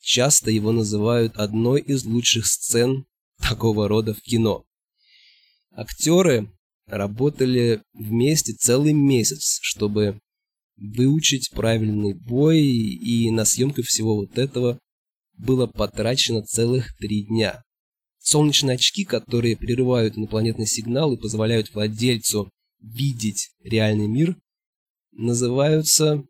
Часто 0.00 0.50
его 0.50 0.72
называют 0.72 1.36
одной 1.36 1.80
из 1.80 2.04
лучших 2.04 2.46
сцен 2.46 3.06
такого 3.38 3.86
рода 3.86 4.14
в 4.14 4.20
кино. 4.20 4.64
Актеры 5.70 6.50
работали 6.86 7.82
вместе 7.92 8.52
целый 8.52 8.92
месяц, 8.92 9.60
чтобы 9.62 10.18
выучить 10.76 11.50
правильный 11.52 12.14
бой, 12.14 12.62
и 12.62 13.30
на 13.30 13.44
съемку 13.44 13.82
всего 13.82 14.16
вот 14.16 14.36
этого 14.38 14.80
было 15.38 15.68
потрачено 15.68 16.42
целых 16.42 16.96
три 16.96 17.26
дня. 17.26 17.62
Солнечные 18.18 18.74
очки, 18.74 19.04
которые 19.04 19.56
прерывают 19.56 20.16
инопланетный 20.16 20.66
сигнал 20.66 21.12
и 21.12 21.20
позволяют 21.20 21.72
владельцу 21.72 22.50
видеть 22.82 23.50
реальный 23.62 24.08
мир, 24.08 24.36
называются 25.12 26.24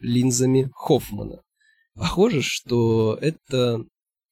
линзами 0.00 0.70
Хоффмана. 0.74 1.42
Похоже, 1.94 2.42
что 2.42 3.18
это 3.20 3.84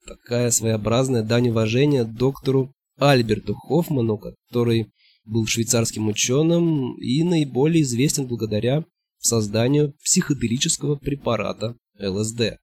такая 0.07 0.51
своеобразная 0.51 1.23
дань 1.23 1.51
уважения 1.51 2.05
доктору 2.05 2.73
Альберту 2.97 3.55
Хоффману, 3.55 4.19
который 4.19 4.91
был 5.25 5.47
швейцарским 5.47 6.09
ученым 6.09 6.97
и 6.99 7.23
наиболее 7.23 7.83
известен 7.83 8.27
благодаря 8.27 8.85
созданию 9.19 9.95
психоделического 10.03 10.97
препарата 10.97 11.77
ЛСД. 12.01 12.59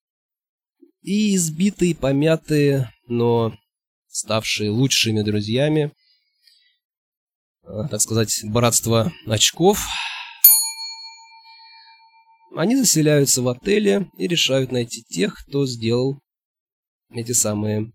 И 1.01 1.35
избитые, 1.35 1.95
помятые, 1.95 2.91
но 3.07 3.55
ставшие 4.07 4.71
лучшими 4.71 5.21
друзьями, 5.21 5.91
так 7.65 8.01
сказать, 8.01 8.41
братство 8.43 9.11
очков, 9.27 9.85
они 12.55 12.75
заселяются 12.77 13.41
в 13.41 13.49
отеле 13.49 14.09
и 14.17 14.27
решают 14.27 14.71
найти 14.71 15.03
тех, 15.03 15.35
кто 15.35 15.65
сделал 15.65 16.19
эти 17.13 17.33
самые 17.33 17.91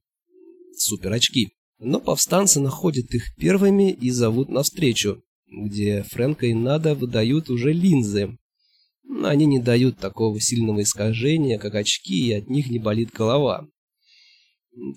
супер 0.76 1.12
очки. 1.12 1.50
Но 1.78 1.98
повстанцы 1.98 2.60
находят 2.60 3.14
их 3.14 3.34
первыми 3.36 3.90
и 3.90 4.10
зовут 4.10 4.50
навстречу, 4.50 5.22
где 5.46 6.02
Фрэнка 6.02 6.46
и 6.46 6.54
Нада 6.54 6.94
выдают 6.94 7.48
уже 7.48 7.72
линзы. 7.72 8.36
Они 9.24 9.46
не 9.46 9.60
дают 9.60 9.98
такого 9.98 10.38
сильного 10.40 10.82
искажения, 10.82 11.58
как 11.58 11.74
очки, 11.74 12.28
и 12.28 12.32
от 12.32 12.50
них 12.50 12.68
не 12.68 12.78
болит 12.78 13.12
голова. 13.12 13.66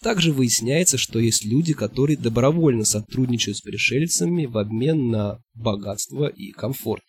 Также 0.01 0.31
выясняется, 0.31 0.97
что 0.97 1.19
есть 1.19 1.45
люди, 1.45 1.73
которые 1.73 2.17
добровольно 2.17 2.85
сотрудничают 2.85 3.57
с 3.57 3.61
пришельцами 3.61 4.45
в 4.45 4.57
обмен 4.57 5.09
на 5.09 5.39
богатство 5.53 6.27
и 6.27 6.51
комфорт. 6.51 7.03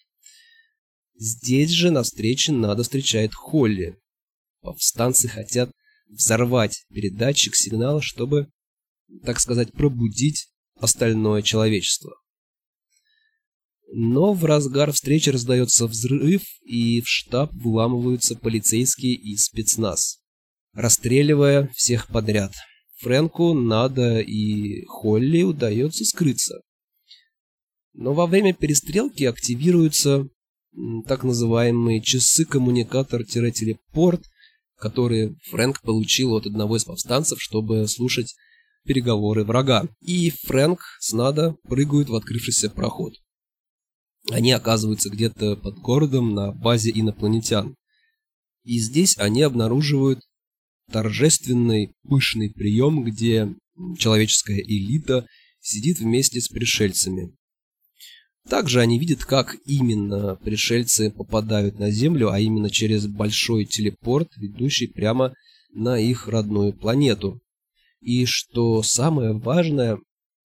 Здесь 1.17 1.71
же 1.71 1.91
на 1.91 2.03
встрече 2.03 2.53
Нада 2.53 2.83
встречает 2.83 3.35
Холли. 3.35 3.97
Повстанцы 4.61 5.29
хотят 5.29 5.71
взорвать 6.09 6.85
передатчик 6.91 7.55
сигнала, 7.55 8.01
чтобы 8.01 8.49
так 9.23 9.41
сказать, 9.41 9.73
пробудить 9.73 10.49
остальное 10.77 11.43
человечество. 11.43 12.15
Но 13.93 14.33
в 14.33 14.45
разгар 14.45 14.93
встречи 14.93 15.31
раздается 15.31 15.87
взрыв, 15.87 16.43
и 16.65 17.01
в 17.01 17.09
штаб 17.09 17.53
вламываются 17.53 18.35
полицейские 18.35 19.15
и 19.15 19.37
спецназ, 19.37 20.21
расстреливая 20.75 21.71
всех 21.75 22.09
подряд. 22.09 22.53
Фрэнку, 23.01 23.55
Нада 23.55 24.21
и 24.21 24.85
Холли 24.87 25.43
удается 25.43 26.05
скрыться. 26.05 26.61
Но 27.93 28.15
во 28.15 28.27
время 28.27 28.55
перестрелки 28.55 29.25
активируются 29.25 30.29
так 31.07 31.23
называемые 31.23 32.03
часы-коммуникатор-телепорт, 32.03 34.25
которые 34.77 35.37
Фрэнк 35.51 35.83
получил 35.83 36.35
от 36.35 36.47
одного 36.47 36.77
из 36.77 36.85
повстанцев, 36.85 37.41
чтобы 37.41 37.87
слушать 37.87 38.35
переговоры 38.85 39.45
врага, 39.45 39.87
и 40.01 40.31
Фрэнк 40.31 40.81
с 41.01 41.13
Нада 41.13 41.55
прыгают 41.65 42.09
в 42.09 42.15
открывшийся 42.15 42.71
проход. 42.71 43.15
Они 44.31 44.53
оказываются 44.53 45.11
где-то 45.11 45.57
под 45.57 45.79
городом 45.79 46.33
на 46.35 46.53
базе 46.53 46.93
инопланетян. 46.95 47.75
И 48.65 48.79
здесь 48.79 49.19
они 49.19 49.43
обнаруживают 49.43 50.21
торжественный 50.91 51.95
пышный 52.03 52.51
прием, 52.51 53.05
где 53.05 53.55
человеческая 53.99 54.61
элита 54.61 55.27
сидит 55.61 55.99
вместе 55.99 56.41
с 56.41 56.49
пришельцами. 56.49 57.35
Также 58.49 58.81
они 58.81 58.99
видят, 58.99 59.25
как 59.25 59.57
именно 59.65 60.37
пришельцы 60.37 61.11
попадают 61.11 61.79
на 61.79 61.91
Землю, 61.91 62.31
а 62.31 62.39
именно 62.39 62.69
через 62.69 63.07
большой 63.07 63.65
телепорт, 63.65 64.29
ведущий 64.37 64.87
прямо 64.87 65.35
на 65.73 65.99
их 65.99 66.29
родную 66.29 66.75
планету. 66.75 67.41
И 68.01 68.27
что 68.27 68.83
самое 68.83 69.33
важное, 69.33 69.99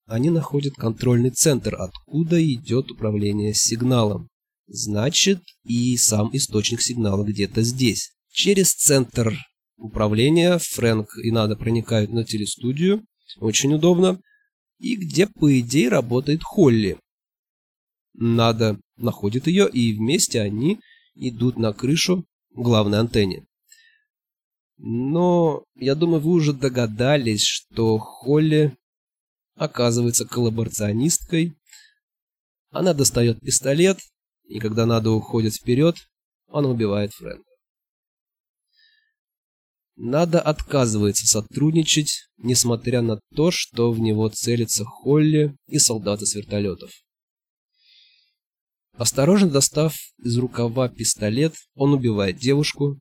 они 0.05 0.29
находят 0.29 0.75
контрольный 0.75 1.29
центр, 1.29 1.75
откуда 1.75 2.41
идет 2.41 2.89
управление 2.89 3.53
сигналом. 3.53 4.29
Значит, 4.67 5.41
и 5.65 5.97
сам 5.97 6.29
источник 6.31 6.81
сигнала 6.81 7.25
где-то 7.25 7.63
здесь. 7.63 8.11
Через 8.31 8.73
центр 8.73 9.35
управления 9.79 10.57
Фрэнк 10.57 11.17
и 11.23 11.31
Надо 11.31 11.55
проникают 11.55 12.11
на 12.11 12.23
телестудию, 12.23 13.05
очень 13.37 13.73
удобно, 13.73 14.21
и 14.77 14.95
где, 14.95 15.27
по 15.27 15.59
идее, 15.59 15.89
работает 15.89 16.43
Холли. 16.43 16.97
Надо 18.13 18.79
находит 18.97 19.47
ее, 19.47 19.69
и 19.69 19.93
вместе 19.93 20.41
они 20.41 20.79
идут 21.15 21.57
на 21.57 21.73
крышу 21.73 22.25
главной 22.51 22.99
антенне. 22.99 23.45
Но 24.77 25.63
я 25.75 25.95
думаю, 25.95 26.21
вы 26.21 26.31
уже 26.31 26.53
догадались, 26.53 27.43
что 27.43 27.97
Холли 27.97 28.77
оказывается 29.55 30.25
коллаборационисткой. 30.25 31.57
Она 32.71 32.93
достает 32.93 33.41
пистолет, 33.41 33.99
и 34.47 34.59
когда 34.59 34.85
надо 34.85 35.11
уходит 35.11 35.55
вперед, 35.55 35.95
она 36.47 36.69
убивает 36.69 37.11
Фрэнка. 37.13 37.48
Надо 40.01 40.39
отказывается 40.39 41.27
сотрудничать, 41.27 42.29
несмотря 42.37 43.01
на 43.01 43.19
то, 43.35 43.51
что 43.51 43.91
в 43.91 43.99
него 43.99 44.29
целятся 44.29 44.85
Холли 44.85 45.57
и 45.67 45.77
солдаты 45.77 46.25
с 46.25 46.35
вертолетов. 46.35 46.89
Осторожно 48.93 49.49
достав 49.49 49.97
из 50.23 50.37
рукава 50.37 50.87
пистолет, 50.87 51.53
он 51.75 51.93
убивает 51.93 52.37
девушку, 52.37 52.97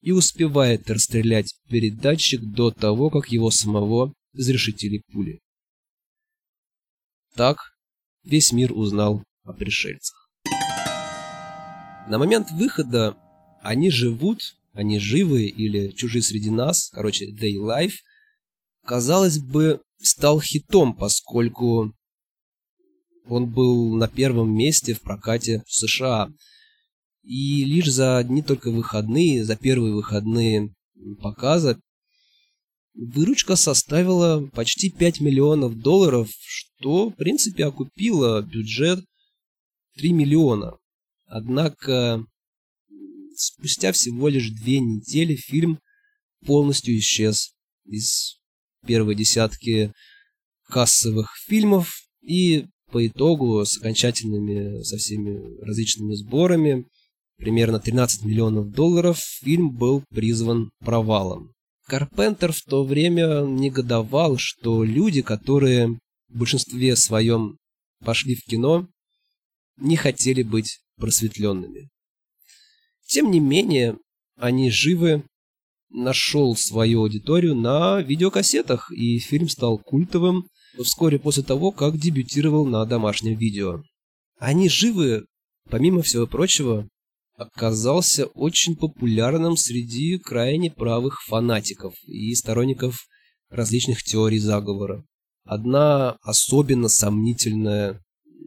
и 0.00 0.10
успевает 0.10 0.90
расстрелять 0.90 1.54
передатчик 1.68 2.40
до 2.42 2.72
того, 2.72 3.08
как 3.08 3.28
его 3.28 3.52
самого 3.52 4.12
изрешетили 4.32 5.04
пули. 5.12 5.38
Так 7.36 7.58
весь 8.24 8.50
мир 8.50 8.72
узнал 8.72 9.22
о 9.44 9.52
пришельцах. 9.52 10.28
На 12.08 12.18
момент 12.18 12.50
выхода 12.50 13.16
они 13.62 13.90
живут, 13.90 14.40
они 14.72 14.98
живы 14.98 15.44
или 15.46 15.88
чужие 15.88 16.22
среди 16.22 16.50
нас, 16.50 16.90
короче, 16.92 17.30
they 17.30 17.54
life, 17.54 17.94
казалось 18.84 19.38
бы, 19.38 19.80
стал 19.98 20.40
хитом, 20.40 20.94
поскольку 20.94 21.94
он 23.26 23.50
был 23.50 23.94
на 23.96 24.08
первом 24.08 24.54
месте 24.54 24.94
в 24.94 25.00
прокате 25.00 25.62
в 25.66 25.72
США. 25.72 26.28
И 27.22 27.64
лишь 27.64 27.90
за 27.90 28.18
одни 28.18 28.42
только 28.42 28.70
выходные, 28.70 29.44
за 29.44 29.56
первые 29.56 29.94
выходные 29.94 30.74
показа, 31.20 31.80
выручка 32.94 33.56
составила 33.56 34.44
почти 34.48 34.90
5 34.90 35.20
миллионов 35.20 35.78
долларов, 35.78 36.30
что, 36.40 37.10
в 37.10 37.14
принципе, 37.14 37.66
окупило 37.66 38.42
бюджет 38.42 39.04
3 39.96 40.12
миллиона. 40.12 40.78
Однако, 41.26 42.26
спустя 43.42 43.92
всего 43.92 44.28
лишь 44.28 44.50
две 44.50 44.80
недели 44.80 45.34
фильм 45.34 45.78
полностью 46.46 46.96
исчез 46.98 47.52
из 47.84 48.38
первой 48.86 49.14
десятки 49.14 49.92
кассовых 50.68 51.36
фильмов 51.46 52.02
и 52.22 52.66
по 52.90 53.06
итогу 53.06 53.64
с 53.64 53.78
окончательными, 53.78 54.82
со 54.82 54.96
всеми 54.96 55.62
различными 55.64 56.14
сборами, 56.14 56.86
примерно 57.38 57.80
13 57.80 58.24
миллионов 58.24 58.70
долларов, 58.70 59.18
фильм 59.18 59.74
был 59.74 60.04
призван 60.10 60.70
провалом. 60.80 61.52
Карпентер 61.86 62.52
в 62.52 62.62
то 62.62 62.84
время 62.84 63.42
негодовал, 63.44 64.36
что 64.38 64.84
люди, 64.84 65.22
которые 65.22 65.98
в 66.28 66.38
большинстве 66.38 66.96
своем 66.96 67.58
пошли 68.04 68.34
в 68.34 68.44
кино, 68.44 68.88
не 69.78 69.96
хотели 69.96 70.42
быть 70.42 70.80
просветленными. 70.96 71.88
Тем 73.12 73.30
не 73.30 73.40
менее, 73.40 73.98
они 74.38 74.70
живы, 74.70 75.22
нашел 75.90 76.56
свою 76.56 77.02
аудиторию 77.02 77.54
на 77.54 78.00
видеокассетах, 78.00 78.90
и 78.90 79.18
фильм 79.18 79.50
стал 79.50 79.76
культовым 79.76 80.46
вскоре 80.82 81.18
после 81.18 81.42
того, 81.42 81.72
как 81.72 81.98
дебютировал 81.98 82.64
на 82.64 82.86
домашнем 82.86 83.36
видео. 83.36 83.82
Они 84.38 84.70
живы, 84.70 85.26
помимо 85.68 86.00
всего 86.00 86.26
прочего, 86.26 86.88
оказался 87.36 88.24
очень 88.28 88.76
популярным 88.76 89.58
среди 89.58 90.16
крайне 90.16 90.70
правых 90.70 91.20
фанатиков 91.26 91.92
и 92.06 92.34
сторонников 92.34 92.96
различных 93.50 94.02
теорий 94.02 94.38
заговора. 94.38 95.04
Одна 95.44 96.16
особенно 96.22 96.88
сомнительная 96.88 98.00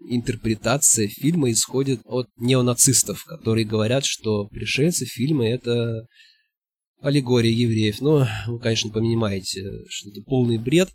интерпретация 0.08 1.08
фильма 1.08 1.52
исходит 1.52 2.02
от 2.06 2.28
неонацистов, 2.38 3.24
которые 3.26 3.66
говорят, 3.66 4.06
что 4.06 4.48
пришельцы 4.48 5.06
фильма 5.06 5.48
это 5.48 6.08
аллегория 7.02 7.52
евреев. 7.52 8.02
Но 8.02 8.28
вы, 8.48 8.60
конечно, 8.60 8.90
понимаете, 8.90 9.64
что 9.90 10.10
это 10.10 10.22
полный 10.22 10.58
бред. 10.58 10.90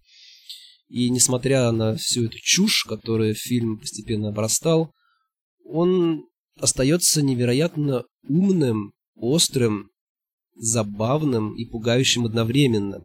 И 0.89 1.09
несмотря 1.09 1.71
на 1.71 1.97
всю 1.97 2.27
эту 2.27 2.39
чушь, 2.41 2.85
которую 2.85 3.35
фильм 3.35 3.79
постепенно 3.79 4.29
обрастал, 4.29 4.93
он 5.65 6.25
остается 6.59 7.23
невероятно 7.23 8.05
умным, 8.29 8.93
острым, 9.15 9.91
забавным 10.57 11.55
и 11.55 11.65
пугающим 11.65 12.27
одновременно. 12.27 13.05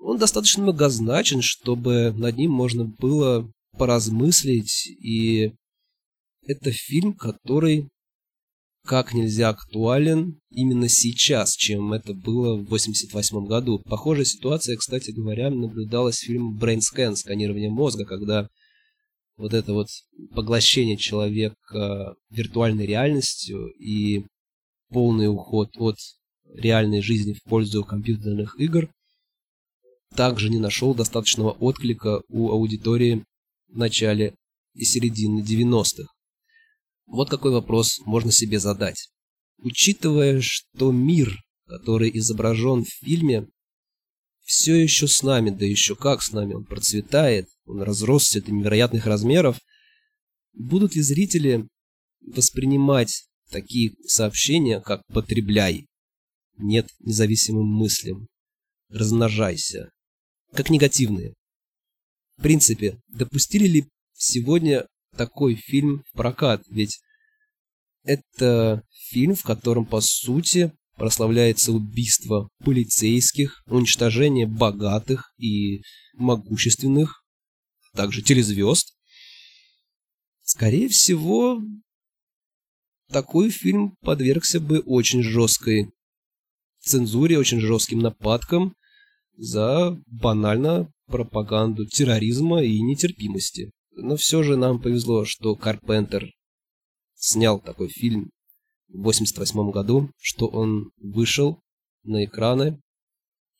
Он 0.00 0.18
достаточно 0.18 0.62
многозначен, 0.62 1.40
чтобы 1.40 2.12
над 2.12 2.36
ним 2.36 2.50
можно 2.50 2.84
было 2.84 3.50
поразмыслить, 3.78 4.86
и 5.00 5.52
это 6.46 6.70
фильм, 6.72 7.14
который 7.14 7.88
как 8.84 9.14
нельзя 9.14 9.48
актуален 9.48 10.38
именно 10.50 10.88
сейчас, 10.88 11.54
чем 11.54 11.94
это 11.94 12.12
было 12.12 12.56
в 12.56 12.66
88 12.66 13.46
году. 13.46 13.80
Похожая 13.84 14.26
ситуация, 14.26 14.76
кстати 14.76 15.10
говоря, 15.10 15.50
наблюдалась 15.50 16.16
в 16.16 16.26
фильме 16.26 16.54
Brain 16.58 16.80
Scan, 16.80 17.16
сканирование 17.16 17.70
мозга, 17.70 18.04
когда 18.04 18.48
вот 19.36 19.54
это 19.54 19.72
вот 19.72 19.88
поглощение 20.34 20.98
человека 20.98 22.14
виртуальной 22.30 22.86
реальностью 22.86 23.68
и 23.78 24.26
полный 24.90 25.28
уход 25.28 25.70
от 25.78 25.96
реальной 26.52 27.00
жизни 27.00 27.32
в 27.32 27.42
пользу 27.42 27.84
компьютерных 27.84 28.60
игр 28.60 28.90
также 30.14 30.50
не 30.50 30.58
нашел 30.58 30.94
достаточного 30.94 31.50
отклика 31.50 32.20
у 32.28 32.50
аудитории 32.50 33.24
начале 33.76 34.34
и 34.74 34.84
середине 34.84 35.42
90-х. 35.42 36.08
Вот 37.06 37.30
какой 37.30 37.52
вопрос 37.52 38.00
можно 38.06 38.32
себе 38.32 38.58
задать. 38.58 39.10
Учитывая, 39.58 40.40
что 40.40 40.90
мир, 40.92 41.36
который 41.66 42.10
изображен 42.18 42.84
в 42.84 42.88
фильме, 42.88 43.48
все 44.42 44.74
еще 44.74 45.08
с 45.08 45.22
нами, 45.22 45.50
да 45.50 45.64
еще 45.64 45.96
как 45.96 46.22
с 46.22 46.32
нами, 46.32 46.54
он 46.54 46.64
процветает, 46.64 47.48
он 47.64 47.82
разросся 47.82 48.42
до 48.42 48.52
невероятных 48.52 49.06
размеров, 49.06 49.58
будут 50.52 50.94
ли 50.94 51.02
зрители 51.02 51.66
воспринимать 52.20 53.26
такие 53.50 53.94
сообщения, 54.06 54.80
как 54.80 55.02
«потребляй», 55.06 55.86
«нет 56.58 56.88
независимым 57.00 57.66
мыслям», 57.66 58.26
«размножайся», 58.88 59.90
как 60.52 60.70
негативные? 60.70 61.34
В 62.36 62.42
принципе, 62.42 63.00
допустили 63.08 63.66
ли 63.66 63.88
сегодня 64.12 64.86
такой 65.16 65.54
фильм 65.54 66.02
в 66.10 66.16
прокат, 66.16 66.62
ведь 66.68 67.00
это 68.02 68.82
фильм, 69.10 69.34
в 69.34 69.42
котором, 69.42 69.86
по 69.86 70.00
сути, 70.00 70.72
прославляется 70.96 71.72
убийство 71.72 72.48
полицейских, 72.64 73.62
уничтожение 73.66 74.46
богатых 74.46 75.32
и 75.38 75.82
могущественных, 76.14 77.24
также 77.94 78.22
телезвезд. 78.22 78.96
Скорее 80.42 80.88
всего, 80.88 81.60
такой 83.08 83.50
фильм 83.50 83.96
подвергся 84.02 84.60
бы 84.60 84.80
очень 84.80 85.22
жесткой 85.22 85.90
цензуре, 86.80 87.38
очень 87.38 87.60
жестким 87.60 88.00
нападкам 88.00 88.74
за 89.36 89.98
банально 90.06 90.92
пропаганду 91.06 91.86
терроризма 91.86 92.62
и 92.62 92.80
нетерпимости. 92.80 93.70
Но 93.92 94.16
все 94.16 94.42
же 94.42 94.56
нам 94.56 94.80
повезло, 94.80 95.24
что 95.24 95.54
Карпентер 95.54 96.30
снял 97.14 97.60
такой 97.60 97.88
фильм 97.88 98.30
в 98.88 99.02
88 99.02 99.70
году, 99.70 100.10
что 100.18 100.46
он 100.46 100.90
вышел 100.98 101.60
на 102.02 102.24
экраны. 102.24 102.80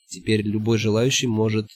Теперь 0.08 0.42
любой 0.42 0.78
желающий 0.78 1.26
может 1.26 1.68